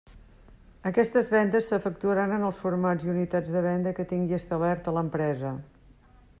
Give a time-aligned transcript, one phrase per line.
[0.91, 5.57] Aquestes vendes s'efectuaran en els formats i unitats de venda que tingui establerta l'empresa.